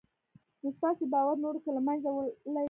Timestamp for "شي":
2.53-2.59